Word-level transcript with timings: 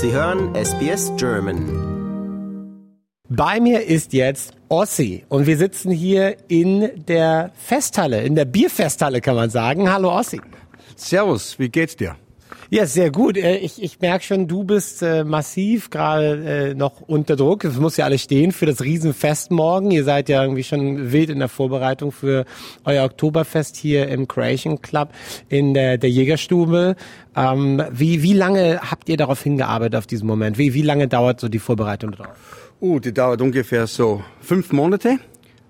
Sie 0.00 0.12
hören 0.12 0.54
SBS 0.54 1.10
German. 1.16 1.64
Bei 3.28 3.58
mir 3.58 3.84
ist 3.84 4.12
jetzt 4.12 4.52
Ossi 4.68 5.24
und 5.28 5.48
wir 5.48 5.56
sitzen 5.56 5.90
hier 5.90 6.36
in 6.46 7.04
der 7.06 7.50
Festhalle, 7.56 8.22
in 8.22 8.36
der 8.36 8.44
Bierfesthalle 8.44 9.20
kann 9.20 9.34
man 9.34 9.50
sagen. 9.50 9.92
Hallo 9.92 10.12
Ossi. 10.16 10.40
Servus, 10.94 11.58
wie 11.58 11.68
geht's 11.68 11.96
dir? 11.96 12.14
Ja, 12.70 12.86
sehr 12.86 13.10
gut. 13.10 13.36
Äh, 13.36 13.56
ich, 13.56 13.82
ich 13.82 14.00
merke 14.00 14.24
schon, 14.24 14.46
du 14.46 14.64
bist 14.64 15.02
äh, 15.02 15.24
massiv 15.24 15.90
gerade 15.90 16.70
äh, 16.70 16.74
noch 16.74 17.00
unter 17.00 17.36
Druck. 17.36 17.64
Es 17.64 17.76
muss 17.78 17.96
ja 17.96 18.04
alles 18.04 18.22
stehen 18.22 18.52
für 18.52 18.66
das 18.66 18.82
Riesenfest 18.82 19.50
morgen. 19.50 19.90
Ihr 19.90 20.04
seid 20.04 20.28
ja 20.28 20.42
irgendwie 20.42 20.64
schon 20.64 21.12
wild 21.12 21.30
in 21.30 21.38
der 21.38 21.48
Vorbereitung 21.48 22.12
für 22.12 22.44
euer 22.84 23.04
Oktoberfest 23.04 23.76
hier 23.76 24.08
im 24.08 24.28
Creation 24.28 24.82
Club 24.82 25.12
in 25.48 25.72
der, 25.74 25.98
der 25.98 26.10
Jägerstube. 26.10 26.96
Ähm, 27.34 27.82
wie, 27.90 28.22
wie 28.22 28.34
lange 28.34 28.80
habt 28.82 29.08
ihr 29.08 29.16
darauf 29.16 29.42
hingearbeitet 29.42 29.96
auf 29.96 30.06
diesen 30.06 30.26
Moment? 30.26 30.58
Wie, 30.58 30.74
wie 30.74 30.82
lange 30.82 31.08
dauert 31.08 31.40
so 31.40 31.48
die 31.48 31.58
Vorbereitung 31.58 32.12
darauf? 32.12 32.34
Uh, 32.80 33.00
die 33.00 33.12
dauert 33.12 33.40
ungefähr 33.40 33.86
so 33.86 34.22
fünf 34.40 34.72
Monate. 34.72 35.18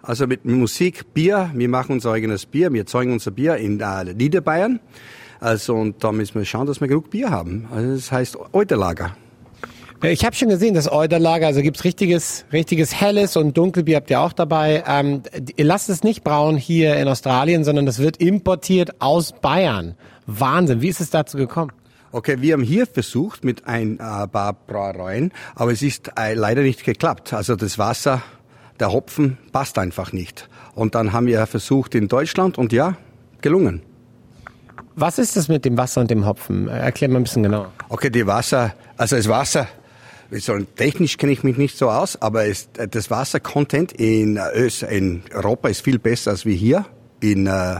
Also 0.02 0.26
mit 0.26 0.44
Musik, 0.44 1.12
Bier. 1.14 1.50
Wir 1.54 1.68
machen 1.68 1.92
unser 1.92 2.12
eigenes 2.12 2.46
Bier. 2.46 2.72
Wir 2.72 2.86
zeugen 2.86 3.12
unser 3.12 3.30
Bier 3.30 3.56
in 3.56 3.80
äh, 3.80 4.14
Niederbayern. 4.14 4.80
Also 5.40 5.74
und 5.74 6.02
da 6.02 6.12
müssen 6.12 6.34
wir 6.34 6.44
schauen, 6.44 6.66
dass 6.66 6.80
wir 6.80 6.88
genug 6.88 7.10
Bier 7.10 7.30
haben. 7.30 7.68
Also 7.72 7.94
das 7.94 8.12
heißt 8.12 8.38
Euterlager. 8.52 9.16
Äh, 10.02 10.12
ich 10.12 10.24
habe 10.24 10.34
schon 10.34 10.48
gesehen, 10.48 10.74
das 10.74 10.90
Euterlager, 10.90 11.46
also 11.46 11.62
gibt's 11.62 11.84
richtiges, 11.84 12.44
richtiges 12.52 12.94
helles 12.94 13.36
und 13.36 13.56
Dunkelbier 13.56 13.96
habt 13.96 14.10
ihr 14.10 14.20
auch 14.20 14.32
dabei. 14.32 14.84
Ähm, 14.86 15.22
ihr 15.56 15.64
lasst 15.64 15.88
es 15.88 16.02
nicht 16.02 16.24
brauen 16.24 16.56
hier 16.56 16.96
in 16.96 17.08
Australien, 17.08 17.64
sondern 17.64 17.86
das 17.86 17.98
wird 17.98 18.18
importiert 18.18 19.00
aus 19.00 19.32
Bayern. 19.32 19.94
Wahnsinn, 20.26 20.82
wie 20.82 20.88
ist 20.88 21.00
es 21.00 21.10
dazu 21.10 21.36
gekommen? 21.36 21.72
Okay, 22.10 22.40
wir 22.40 22.54
haben 22.54 22.62
hier 22.62 22.86
versucht 22.86 23.44
mit 23.44 23.66
ein 23.66 23.94
äh, 23.94 24.26
paar 24.28 24.54
Brauereien, 24.66 25.32
aber 25.54 25.72
es 25.72 25.82
ist 25.82 26.10
äh, 26.18 26.34
leider 26.34 26.62
nicht 26.62 26.84
geklappt. 26.84 27.34
Also 27.34 27.54
das 27.54 27.78
Wasser, 27.78 28.22
der 28.80 28.92
Hopfen 28.92 29.36
passt 29.52 29.78
einfach 29.78 30.12
nicht. 30.12 30.48
Und 30.74 30.94
dann 30.94 31.12
haben 31.12 31.26
wir 31.26 31.46
versucht 31.46 31.94
in 31.94 32.08
Deutschland 32.08 32.56
und 32.56 32.72
ja, 32.72 32.96
gelungen. 33.42 33.82
Was 35.00 35.20
ist 35.20 35.36
das 35.36 35.46
mit 35.46 35.64
dem 35.64 35.78
Wasser 35.78 36.00
und 36.00 36.10
dem 36.10 36.26
Hopfen? 36.26 36.66
Erklär 36.66 37.08
mal 37.08 37.20
ein 37.20 37.22
bisschen 37.22 37.44
genauer. 37.44 37.70
Okay, 37.88 38.10
die 38.10 38.26
Wasser, 38.26 38.74
also 38.96 39.14
das 39.14 39.28
Wasser, 39.28 39.68
technisch 40.74 41.18
kenne 41.18 41.30
ich 41.30 41.44
mich 41.44 41.56
nicht 41.56 41.78
so 41.78 41.88
aus, 41.88 42.20
aber 42.20 42.46
es, 42.46 42.68
das 42.72 43.08
Wassercontent 43.08 43.92
in, 43.92 44.40
Ös, 44.56 44.82
in 44.82 45.22
Europa 45.32 45.68
ist 45.68 45.82
viel 45.82 46.00
besser 46.00 46.32
als 46.32 46.44
wie 46.46 46.56
hier 46.56 46.84
in 47.20 47.46
äh, 47.46 47.76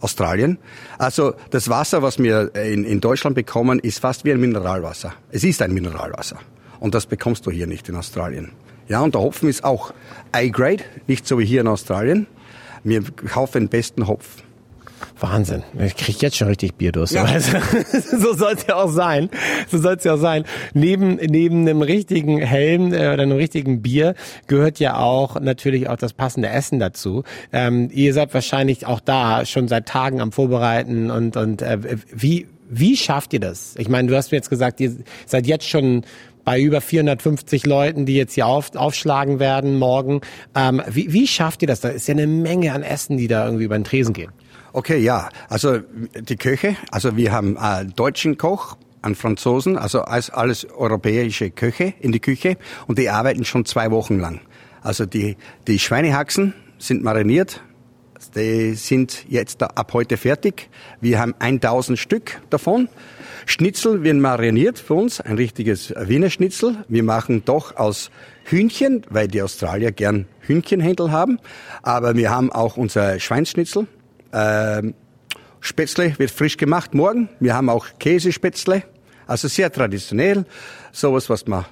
Australien. 0.00 0.56
Also 0.96 1.34
das 1.50 1.68
Wasser, 1.68 2.00
was 2.00 2.18
wir 2.18 2.54
in, 2.54 2.84
in 2.84 3.02
Deutschland 3.02 3.36
bekommen, 3.36 3.78
ist 3.78 3.98
fast 3.98 4.24
wie 4.24 4.32
ein 4.32 4.40
Mineralwasser. 4.40 5.12
Es 5.30 5.44
ist 5.44 5.60
ein 5.60 5.74
Mineralwasser. 5.74 6.38
Und 6.80 6.94
das 6.94 7.04
bekommst 7.04 7.44
du 7.44 7.50
hier 7.50 7.66
nicht 7.66 7.86
in 7.90 7.96
Australien. 7.96 8.52
Ja, 8.88 9.02
und 9.02 9.14
der 9.14 9.20
Hopfen 9.20 9.50
ist 9.50 9.62
auch 9.62 9.92
A-Grade, 10.32 10.84
nicht 11.06 11.28
so 11.28 11.38
wie 11.38 11.44
hier 11.44 11.60
in 11.60 11.68
Australien. 11.68 12.26
Wir 12.82 13.02
kaufen 13.02 13.64
den 13.64 13.68
besten 13.68 14.08
Hopfen. 14.08 14.51
Wahnsinn. 15.18 15.62
Ich 15.78 15.96
kriege 15.96 16.18
jetzt 16.20 16.36
schon 16.36 16.48
richtig 16.48 16.74
Bierdurst. 16.74 17.14
Ja. 17.14 17.26
so 17.40 18.34
soll 18.34 18.54
es 18.54 18.66
ja 18.66 18.76
auch 18.76 18.90
sein. 18.90 19.30
So 19.68 19.78
soll 19.78 19.94
es 19.94 20.04
ja 20.04 20.14
auch 20.14 20.20
sein. 20.20 20.44
Neben, 20.74 21.16
neben 21.16 21.60
einem 21.68 21.82
richtigen 21.82 22.38
Helm 22.38 22.92
äh, 22.92 23.12
oder 23.12 23.22
einem 23.22 23.36
richtigen 23.36 23.82
Bier 23.82 24.14
gehört 24.46 24.78
ja 24.78 24.96
auch 24.96 25.40
natürlich 25.40 25.88
auch 25.88 25.96
das 25.96 26.12
passende 26.12 26.48
Essen 26.48 26.78
dazu. 26.78 27.24
Ähm, 27.52 27.88
ihr 27.92 28.14
seid 28.14 28.34
wahrscheinlich 28.34 28.86
auch 28.86 29.00
da 29.00 29.44
schon 29.44 29.68
seit 29.68 29.86
Tagen 29.86 30.20
am 30.20 30.32
Vorbereiten 30.32 31.10
und, 31.10 31.36
und 31.36 31.62
äh, 31.62 31.78
wie, 32.12 32.46
wie 32.68 32.96
schafft 32.96 33.32
ihr 33.34 33.40
das? 33.40 33.74
Ich 33.76 33.88
meine, 33.88 34.08
du 34.08 34.16
hast 34.16 34.32
mir 34.32 34.38
jetzt 34.38 34.50
gesagt, 34.50 34.80
ihr 34.80 34.96
seid 35.26 35.46
jetzt 35.46 35.68
schon 35.68 36.04
bei 36.44 36.60
über 36.60 36.80
450 36.80 37.66
Leuten, 37.66 38.06
die 38.06 38.16
jetzt 38.16 38.34
hier 38.34 38.46
auf, 38.46 38.74
aufschlagen 38.74 39.38
werden 39.38 39.78
morgen. 39.78 40.20
Ähm, 40.54 40.82
wie, 40.88 41.12
wie 41.12 41.26
schafft 41.26 41.62
ihr 41.62 41.68
das? 41.68 41.80
Da 41.80 41.88
ist 41.88 42.08
ja 42.08 42.12
eine 42.12 42.26
Menge 42.26 42.72
an 42.72 42.82
Essen, 42.82 43.16
die 43.16 43.28
da 43.28 43.44
irgendwie 43.44 43.64
über 43.64 43.78
den 43.78 43.84
Tresen 43.84 44.12
gehen. 44.12 44.32
Okay, 44.72 44.98
ja. 44.98 45.28
Also 45.48 45.80
die 46.18 46.36
Köche, 46.36 46.76
also 46.90 47.16
wir 47.16 47.32
haben 47.32 47.58
einen 47.58 47.94
deutschen 47.94 48.38
Koch, 48.38 48.76
einen 49.02 49.14
Franzosen, 49.14 49.76
also 49.76 50.02
alles, 50.02 50.30
alles 50.30 50.64
europäische 50.64 51.50
Köche 51.50 51.92
in 52.00 52.12
die 52.12 52.20
Küche 52.20 52.56
und 52.86 52.98
die 52.98 53.10
arbeiten 53.10 53.44
schon 53.44 53.64
zwei 53.64 53.90
Wochen 53.90 54.18
lang. 54.18 54.40
Also 54.80 55.06
die, 55.06 55.36
die 55.66 55.78
Schweinehaxen 55.78 56.54
sind 56.78 57.02
mariniert, 57.02 57.62
die 58.30 58.74
sind 58.74 59.24
jetzt 59.28 59.62
ab 59.62 59.92
heute 59.92 60.16
fertig. 60.16 60.68
Wir 61.00 61.18
haben 61.18 61.34
1000 61.38 61.98
Stück 61.98 62.40
davon. 62.50 62.88
Schnitzel 63.46 64.02
werden 64.02 64.20
mariniert 64.20 64.78
für 64.78 64.94
uns, 64.94 65.20
ein 65.20 65.36
richtiges 65.36 65.92
Wiener 65.96 66.30
Schnitzel. 66.30 66.84
Wir 66.88 67.02
machen 67.02 67.44
doch 67.44 67.76
aus 67.76 68.10
Hühnchen, 68.44 69.04
weil 69.10 69.28
die 69.28 69.42
Australier 69.42 69.92
gern 69.92 70.26
Hühnchenhändel 70.40 71.10
haben. 71.10 71.38
Aber 71.82 72.16
wir 72.16 72.30
haben 72.30 72.52
auch 72.52 72.76
unser 72.76 73.18
Schweinsschnitzel. 73.18 73.86
Ähm, 74.32 74.94
Spätzle 75.60 76.18
wird 76.18 76.30
frisch 76.30 76.56
gemacht 76.56 76.94
morgen. 76.94 77.28
Wir 77.40 77.54
haben 77.54 77.68
auch 77.68 77.86
Käsespätzle. 77.98 78.82
Also 79.26 79.48
sehr 79.48 79.72
traditionell. 79.72 80.44
Sowas, 80.92 81.28
was 81.30 81.46
man 81.46 81.64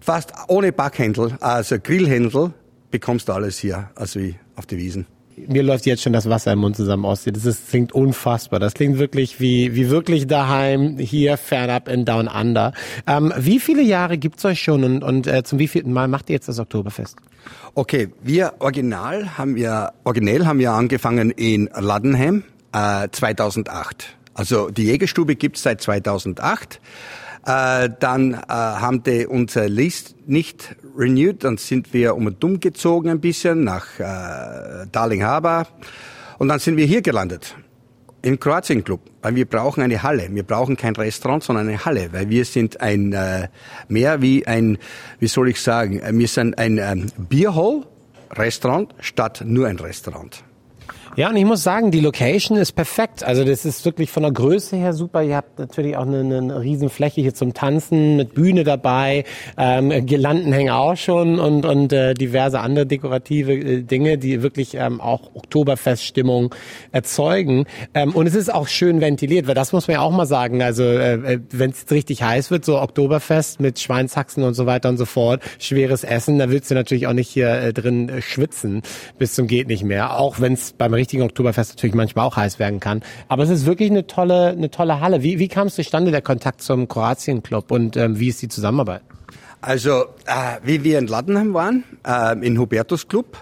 fast 0.00 0.32
ohne 0.48 0.72
Backhändel, 0.72 1.36
also 1.40 1.78
Grillhändel, 1.78 2.52
bekommst 2.90 3.28
du 3.28 3.32
alles 3.32 3.58
hier, 3.58 3.90
also 3.94 4.20
wie 4.20 4.36
auf 4.54 4.66
die 4.66 4.78
Wiesen 4.78 5.06
mir 5.48 5.62
läuft 5.62 5.86
jetzt 5.86 6.02
schon 6.02 6.12
das 6.12 6.28
Wasser 6.28 6.52
im 6.52 6.60
Mund 6.60 6.76
zusammen 6.76 7.04
aus. 7.04 7.24
Das, 7.24 7.44
ist, 7.44 7.46
das 7.46 7.70
klingt 7.70 7.92
unfassbar. 7.92 8.58
Das 8.60 8.74
klingt 8.74 8.98
wirklich 8.98 9.40
wie, 9.40 9.74
wie 9.74 9.90
wirklich 9.90 10.26
daheim, 10.26 10.98
hier 10.98 11.36
fernab 11.36 11.88
in 11.88 12.04
Down 12.04 12.28
Under. 12.28 12.72
Ähm, 13.06 13.32
wie 13.36 13.60
viele 13.60 13.82
Jahre 13.82 14.18
gibt's 14.18 14.44
euch 14.44 14.62
schon 14.62 14.84
und, 14.84 15.02
und 15.02 15.26
äh, 15.26 15.42
zum 15.42 15.58
wievielten 15.58 15.92
Mal 15.92 16.08
macht 16.08 16.30
ihr 16.30 16.34
jetzt 16.34 16.48
das 16.48 16.58
Oktoberfest? 16.58 17.16
Okay, 17.74 18.08
wir 18.22 18.54
original 18.58 19.36
haben 19.36 19.54
wir, 19.56 19.92
originell 20.04 20.46
haben 20.46 20.58
wir 20.58 20.72
angefangen 20.72 21.30
in 21.30 21.68
Ladenham 21.74 22.44
äh, 22.72 23.08
2008. 23.10 24.16
Also 24.34 24.70
die 24.70 24.84
Jägerstube 24.84 25.36
gibt's 25.36 25.62
seit 25.62 25.80
2008. 25.80 26.80
Äh, 27.46 27.90
dann 28.00 28.34
äh, 28.34 28.38
haben 28.48 29.04
die 29.04 29.24
unser 29.24 29.68
List 29.68 30.16
nicht 30.26 30.74
renewed, 30.96 31.44
dann 31.44 31.58
sind 31.58 31.92
wir 31.94 32.16
um 32.16 32.36
dumm 32.40 32.58
gezogen 32.58 33.08
ein 33.08 33.20
bisschen 33.20 33.62
nach 33.62 33.86
äh, 34.00 34.86
Darling 34.90 35.22
Harbour 35.22 35.68
und 36.38 36.48
dann 36.48 36.58
sind 36.58 36.76
wir 36.76 36.86
hier 36.86 37.02
gelandet 37.02 37.54
im 38.22 38.40
Kroatien 38.40 38.82
Club, 38.82 39.00
weil 39.22 39.36
wir 39.36 39.44
brauchen 39.44 39.84
eine 39.84 40.02
Halle. 40.02 40.28
Wir 40.32 40.42
brauchen 40.42 40.76
kein 40.76 40.96
Restaurant, 40.96 41.44
sondern 41.44 41.68
eine 41.68 41.84
Halle, 41.84 42.12
weil 42.12 42.28
wir 42.28 42.44
sind 42.44 42.80
ein 42.80 43.12
äh, 43.12 43.46
mehr 43.86 44.20
wie 44.20 44.44
ein, 44.44 44.78
wie 45.20 45.28
soll 45.28 45.48
ich 45.48 45.60
sagen, 45.60 46.00
wir 46.18 46.28
sind 46.28 46.58
ein 46.58 46.78
ähm, 46.78 47.06
Bierhall 47.16 47.84
Restaurant 48.32 48.92
statt 48.98 49.44
nur 49.46 49.68
ein 49.68 49.78
Restaurant. 49.78 50.42
Ja, 51.16 51.30
und 51.30 51.36
ich 51.36 51.46
muss 51.46 51.62
sagen, 51.62 51.90
die 51.90 52.00
Location 52.00 52.58
ist 52.58 52.72
perfekt. 52.72 53.24
Also 53.24 53.42
das 53.42 53.64
ist 53.64 53.86
wirklich 53.86 54.10
von 54.10 54.22
der 54.22 54.32
Größe 54.32 54.76
her 54.76 54.92
super. 54.92 55.22
Ihr 55.22 55.36
habt 55.36 55.58
natürlich 55.58 55.96
auch 55.96 56.06
eine, 56.06 56.18
eine 56.20 56.60
riesen 56.60 56.90
Fläche 56.90 57.22
hier 57.22 57.32
zum 57.32 57.54
Tanzen 57.54 58.16
mit 58.16 58.34
Bühne 58.34 58.64
dabei. 58.64 59.24
Ähm, 59.56 60.04
Girlanden 60.04 60.52
hängen 60.52 60.68
auch 60.68 60.96
schon 60.96 61.38
und, 61.38 61.64
und 61.64 61.94
äh, 61.94 62.12
diverse 62.12 62.60
andere 62.60 62.84
dekorative 62.84 63.54
äh, 63.54 63.82
Dinge, 63.82 64.18
die 64.18 64.42
wirklich 64.42 64.74
ähm, 64.74 65.00
auch 65.00 65.34
Oktoberfeststimmung 65.34 66.54
erzeugen. 66.92 67.64
Ähm, 67.94 68.14
und 68.14 68.26
es 68.26 68.34
ist 68.34 68.52
auch 68.52 68.68
schön 68.68 69.00
ventiliert, 69.00 69.46
weil 69.46 69.54
das 69.54 69.72
muss 69.72 69.88
man 69.88 69.94
ja 69.94 70.00
auch 70.02 70.12
mal 70.12 70.26
sagen. 70.26 70.62
Also 70.62 70.82
äh, 70.82 71.14
äh 71.14 71.40
wenn 71.50 71.70
es 71.70 71.90
richtig 71.90 72.22
heiß 72.24 72.50
wird, 72.50 72.66
so 72.66 72.78
Oktoberfest 72.78 73.58
mit 73.58 73.80
Schweinshaxen 73.80 74.42
und 74.42 74.52
so 74.52 74.66
weiter 74.66 74.90
und 74.90 74.98
so 74.98 75.06
fort, 75.06 75.42
schweres 75.58 76.04
Essen, 76.04 76.38
da 76.38 76.50
willst 76.50 76.70
du 76.70 76.74
natürlich 76.74 77.06
auch 77.06 77.14
nicht 77.14 77.30
hier 77.30 77.50
äh, 77.50 77.72
drin 77.72 78.10
äh, 78.10 78.20
schwitzen 78.20 78.82
bis 79.18 79.34
zum 79.34 79.46
geht 79.46 79.68
nicht 79.68 79.82
mehr. 79.84 80.18
Auch 80.18 80.40
wenn 80.40 80.52
es 80.52 80.72
beim 80.72 80.92
Oktoberfest 81.14 81.76
natürlich 81.76 81.94
manchmal 81.94 82.26
auch 82.26 82.36
heiß 82.36 82.58
werden 82.58 82.80
kann. 82.80 83.02
Aber 83.28 83.42
es 83.42 83.50
ist 83.50 83.66
wirklich 83.66 83.90
eine 83.90 84.06
tolle, 84.06 84.48
eine 84.48 84.70
tolle 84.70 85.00
Halle. 85.00 85.22
Wie, 85.22 85.38
wie 85.38 85.48
kam 85.48 85.68
es 85.68 85.74
zustande, 85.74 86.10
der 86.10 86.22
Kontakt 86.22 86.62
zum 86.62 86.88
Kroatien-Club 86.88 87.70
und 87.70 87.96
ähm, 87.96 88.18
wie 88.18 88.28
ist 88.28 88.42
die 88.42 88.48
Zusammenarbeit? 88.48 89.02
Also, 89.60 90.04
äh, 90.26 90.58
wie 90.62 90.84
wir 90.84 90.98
in 90.98 91.06
Laddenheim 91.06 91.54
waren, 91.54 91.84
äh, 92.06 92.38
in 92.46 92.58
Hubertus 92.58 93.08
Club, 93.08 93.38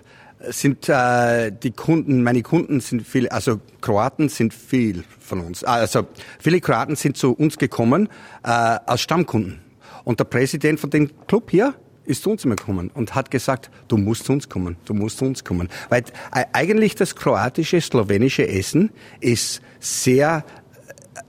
sind 0.50 0.88
äh, 0.88 1.50
die 1.50 1.70
Kunden, 1.70 2.22
meine 2.22 2.43
Kunden 2.43 2.81
sind 2.81 3.06
viele, 3.06 3.32
also 3.32 3.61
Kroaten 3.81 4.28
sind 4.28 4.52
viel 4.52 5.05
von 5.19 5.40
uns. 5.40 5.64
Also 5.64 6.06
viele 6.38 6.60
Kroaten 6.60 6.96
sind 6.96 7.17
zu 7.17 7.32
uns 7.32 7.58
gekommen 7.58 8.08
äh, 8.43 8.49
als 8.49 9.00
Stammkunden. 9.00 9.60
Und 10.05 10.20
der 10.20 10.25
Präsident 10.25 10.81
von 10.81 10.90
dem 10.90 11.10
Club 11.26 11.50
hier, 11.50 11.75
ist 12.06 12.23
zu 12.23 12.31
uns 12.31 12.43
gekommen 12.43 12.91
und 12.93 13.15
hat 13.15 13.31
gesagt, 13.31 13.71
du 13.89 13.97
musst 13.97 14.25
zu 14.25 14.33
uns 14.33 14.49
kommen, 14.49 14.77
du 14.85 14.95
musst 14.95 15.19
zu 15.19 15.25
uns 15.25 15.45
kommen. 15.45 15.69
Weil 15.89 16.03
äh, 16.35 16.45
eigentlich 16.53 16.95
das 16.95 17.17
kroatische, 17.17 17.81
slowenische 17.81 18.47
Essen 18.47 18.91
ist 19.21 19.62
sehr 19.81 20.45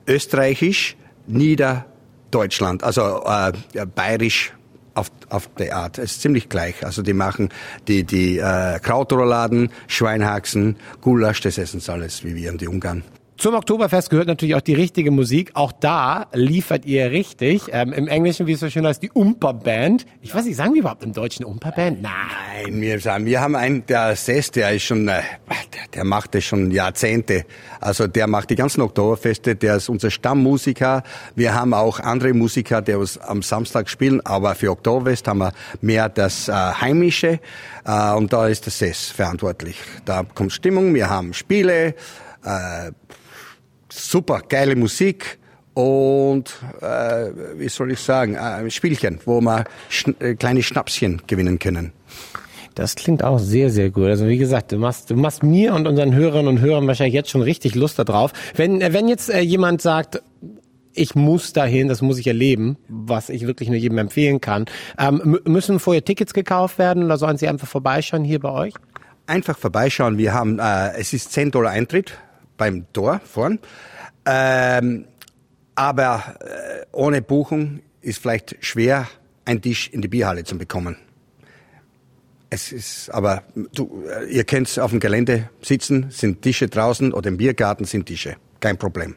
äh, 0.07 0.13
österreichisch, 0.13 0.97
Niederdeutschland, 1.27 2.83
also 2.83 3.23
äh, 3.25 3.85
bayerisch 3.85 4.53
auf, 4.93 5.11
auf 5.29 5.49
der 5.55 5.75
Art. 5.75 5.97
Es 5.97 6.13
ist 6.13 6.21
ziemlich 6.21 6.49
gleich. 6.49 6.85
Also 6.85 7.01
die 7.01 7.13
machen 7.13 7.49
die, 7.87 8.03
die 8.03 8.37
äh, 8.37 8.79
Krautrouladen, 8.79 9.69
Schweinhaxen, 9.87 10.77
Gulasch, 11.01 11.41
das 11.41 11.57
essen 11.57 11.79
sie 11.79 11.91
alles 11.91 12.23
wie 12.23 12.35
wir 12.35 12.51
und 12.51 12.61
die 12.61 12.67
Ungarn. 12.67 13.03
Zum 13.37 13.53
Oktoberfest 13.53 14.09
gehört 14.09 14.27
natürlich 14.27 14.55
auch 14.55 14.61
die 14.61 14.73
richtige 14.73 15.11
Musik. 15.11 15.51
Auch 15.55 15.73
da 15.73 16.27
liefert 16.33 16.85
ihr 16.85 17.11
richtig. 17.11 17.63
Ähm, 17.71 17.91
Im 17.91 18.07
Englischen, 18.07 18.47
wie 18.47 18.53
es 18.53 18.61
so 18.61 18.69
schön 18.69 18.87
heißt, 18.87 19.03
die 19.03 19.11
Umperband. 19.11 20.05
Ich 20.21 20.33
weiß 20.33 20.45
nicht, 20.45 20.55
sagen 20.55 20.73
wir 20.73 20.79
überhaupt 20.79 21.03
im 21.03 21.11
Deutschen 21.11 21.43
Umperband? 21.43 22.01
Nein. 22.01 22.81
Wir 22.81 22.97
sagen, 23.01 23.25
wir 23.25 23.41
haben 23.41 23.55
einen, 23.55 23.85
der 23.87 24.15
Sess, 24.15 24.51
der 24.51 24.71
ist 24.71 24.83
schon, 24.83 25.09
äh, 25.09 25.21
der, 25.49 25.87
der 25.93 26.03
macht 26.05 26.33
das 26.33 26.45
schon 26.45 26.71
Jahrzehnte. 26.71 27.45
Also 27.81 28.07
der 28.07 28.27
macht 28.27 28.51
die 28.51 28.55
ganzen 28.55 28.79
Oktoberfeste, 28.79 29.57
der 29.57 29.75
ist 29.75 29.89
unser 29.89 30.11
Stammmusiker. 30.11 31.03
Wir 31.35 31.53
haben 31.53 31.73
auch 31.73 31.99
andere 31.99 32.33
Musiker, 32.33 32.81
die 32.81 32.93
uns 32.93 33.17
am 33.17 33.41
Samstag 33.41 33.89
spielen, 33.89 34.25
aber 34.25 34.55
für 34.55 34.71
Oktoberfest 34.71 35.27
haben 35.27 35.39
wir 35.39 35.51
mehr 35.81 36.07
das 36.07 36.47
äh, 36.47 36.53
Heimische 36.53 37.41
äh, 37.85 38.13
und 38.13 38.31
da 38.31 38.47
ist 38.47 38.65
der 38.65 38.71
Sess 38.71 39.09
verantwortlich. 39.09 39.77
Da 40.05 40.23
kommt 40.23 40.53
Stimmung, 40.53 40.93
wir 40.93 41.09
haben 41.09 41.33
Spiele, 41.33 41.95
äh, 42.45 42.91
super 43.95 44.41
geile 44.47 44.75
Musik 44.75 45.39
und 45.73 46.55
äh, 46.81 47.31
wie 47.57 47.69
soll 47.69 47.91
ich 47.91 47.99
sagen, 47.99 48.35
äh, 48.35 48.69
Spielchen, 48.71 49.19
wo 49.25 49.41
wir 49.41 49.65
schn 49.89 50.15
äh, 50.19 50.35
kleine 50.35 50.63
Schnapschen 50.63 51.21
gewinnen 51.27 51.59
können. 51.59 51.91
Das 52.75 52.95
klingt 52.95 53.23
auch 53.23 53.39
sehr, 53.39 53.69
sehr 53.69 53.89
gut. 53.89 54.07
Also 54.07 54.27
wie 54.27 54.37
gesagt, 54.37 54.71
du 54.71 54.77
machst, 54.77 55.09
du 55.09 55.15
machst 55.15 55.43
mir 55.43 55.73
und 55.73 55.87
unseren 55.87 56.13
Hörerinnen 56.13 56.47
und 56.47 56.61
Hörern 56.61 56.87
wahrscheinlich 56.87 57.13
jetzt 57.13 57.29
schon 57.29 57.41
richtig 57.41 57.75
Lust 57.75 57.99
darauf. 57.99 58.31
Wenn, 58.55 58.81
äh, 58.81 58.93
wenn 58.93 59.07
jetzt 59.07 59.29
äh, 59.29 59.41
jemand 59.41 59.81
sagt, 59.81 60.21
ich 60.93 61.13
muss 61.13 61.51
dahin, 61.51 61.89
das 61.89 62.01
muss 62.01 62.17
ich 62.19 62.27
erleben, 62.27 62.77
was 62.87 63.29
ich 63.29 63.45
wirklich 63.45 63.67
nur 63.69 63.77
jedem 63.77 63.97
empfehlen 63.97 64.39
kann. 64.39 64.65
Ähm, 64.97 65.39
müssen 65.45 65.79
vorher 65.79 66.05
Tickets 66.05 66.33
gekauft 66.33 66.77
werden 66.77 67.03
oder 67.03 67.17
sollen 67.17 67.37
sie 67.37 67.49
einfach 67.49 67.67
vorbeischauen 67.67 68.23
hier 68.23 68.39
bei 68.39 68.51
euch? 68.51 68.73
Einfach 69.27 69.57
vorbeischauen. 69.57 70.17
Wir 70.17 70.33
haben, 70.33 70.59
äh, 70.59 70.93
es 70.97 71.11
ist 71.11 71.33
10 71.33 71.51
Dollar 71.51 71.71
Eintritt 71.71 72.17
beim 72.57 72.85
Tor 72.93 73.21
vorn. 73.23 73.59
Ähm, 74.25 75.05
aber 75.75 76.35
äh, 76.39 76.85
ohne 76.91 77.21
Buchung 77.21 77.81
ist 78.01 78.21
vielleicht 78.21 78.55
schwer, 78.61 79.07
einen 79.45 79.61
Tisch 79.61 79.89
in 79.89 80.01
die 80.01 80.07
Bierhalle 80.07 80.43
zu 80.43 80.57
bekommen. 80.57 80.97
Es 82.49 82.71
ist, 82.71 83.09
aber 83.09 83.43
du, 83.73 84.03
äh, 84.07 84.25
ihr 84.31 84.43
könnt 84.43 84.79
auf 84.79 84.91
dem 84.91 84.99
Gelände 84.99 85.49
sitzen, 85.61 86.07
sind 86.09 86.41
Tische 86.41 86.67
draußen 86.67 87.13
oder 87.13 87.29
im 87.29 87.37
Biergarten 87.37 87.85
sind 87.85 88.05
Tische. 88.05 88.37
Kein 88.59 88.77
Problem. 88.77 89.15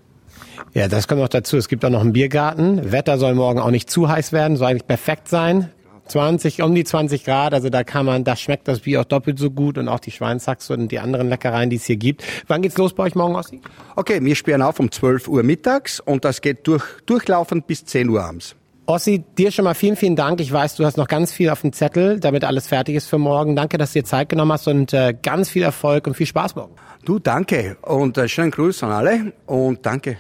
Ja, 0.75 0.89
das 0.89 1.09
kommt 1.09 1.21
noch 1.21 1.29
dazu. 1.29 1.57
Es 1.57 1.69
gibt 1.69 1.85
auch 1.85 1.91
noch 1.91 2.01
einen 2.01 2.13
Biergarten. 2.13 2.91
Wetter 2.91 3.19
soll 3.19 3.35
morgen 3.35 3.61
auch 3.61 3.71
nicht 3.71 3.89
zu 3.91 4.09
heiß 4.09 4.33
werden, 4.33 4.57
soll 4.57 4.69
eigentlich 4.69 4.87
perfekt 4.87 5.29
sein. 5.29 5.71
20, 6.09 6.63
um 6.63 6.75
die 6.75 6.85
20 6.85 7.25
Grad, 7.25 7.55
also 7.55 7.71
da 7.71 7.85
kann 7.85 8.07
man, 8.07 8.25
da 8.25 8.37
schmeckt 8.37 8.69
das 8.69 8.81
Bier 8.81 9.01
auch 9.01 9.05
doppelt 9.05 9.39
so 9.39 9.51
gut 9.51 9.79
und 9.79 9.89
auch 9.89 10.01
die 10.01 10.11
Schweinshaxe 10.11 10.73
und 10.73 10.89
die 10.89 10.99
anderen 10.99 11.29
Leckereien, 11.29 11.71
die 11.71 11.77
es 11.77 11.85
hier 11.85 11.97
gibt. 11.97 12.25
Wann 12.47 12.63
geht's 12.63 12.77
los 12.77 12.95
bei 12.95 13.05
euch 13.05 13.15
morgen, 13.15 13.37
Ossi? 13.37 13.61
Okay, 13.97 14.19
wir 14.23 14.35
sperren 14.35 14.63
auf 14.63 14.81
um 14.81 14.91
12 14.91 15.29
Uhr 15.29 15.43
mittags 15.43 16.01
und 16.01 16.25
das 16.25 16.41
geht 16.41 16.67
durch, 16.67 16.85
durchlaufend 17.07 17.67
bis 17.67 17.85
10 17.85 18.09
Uhr 18.09 18.23
abends. 18.23 18.57
Ossi, 18.89 19.23
dir 19.37 19.51
schon 19.51 19.67
mal 19.67 19.75
vielen, 19.75 19.97
vielen 19.97 20.17
Dank. 20.17 20.41
Ich 20.41 20.51
weiß, 20.51 20.77
du 20.77 20.87
hast 20.87 20.97
noch 20.97 21.09
ganz 21.09 21.31
viel 21.31 21.51
auf 21.51 21.61
dem 21.61 21.75
Zettel, 21.75 22.21
damit 22.21 22.43
alles 22.43 22.69
fertig 22.69 22.95
ist 22.95 23.07
für 23.07 23.19
morgen. 23.19 23.55
Danke, 23.55 23.77
dass 23.77 23.93
du 23.93 23.99
dir 23.99 24.05
Zeit 24.07 24.31
genommen 24.31 24.53
hast 24.53 24.67
und 24.67 24.95
äh, 24.95 25.15
ganz 25.23 25.51
viel 25.51 25.63
Erfolg 25.63 26.07
und 26.07 26.15
viel 26.15 26.25
Spaß 26.25 26.57
morgen. 26.57 26.75
Du, 27.05 27.19
danke 27.19 27.77
und 27.83 28.17
äh, 28.17 28.29
schönen 28.29 28.51
Gruß 28.51 28.83
an 28.85 28.93
alle 28.93 29.33
und 29.45 29.85
danke. 29.85 30.17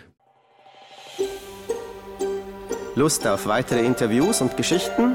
Lust 2.94 3.26
auf 3.26 3.46
weitere 3.46 3.86
Interviews 3.86 4.42
und 4.42 4.56
Geschichten? 4.56 5.14